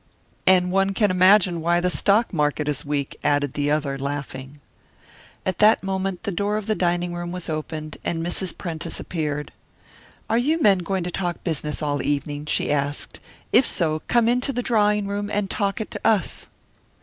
[0.47, 4.59] "And one can imagine why the stock market is weak!" added the other, laughing.
[5.45, 8.57] At that moment the door of the dining room was opened, and Mrs.
[8.57, 9.51] Prentice appeared.
[10.27, 13.19] "Are you men going to talk business all evening?" she asked.
[13.51, 16.47] "If so, come into the drawing room, and talk it to us."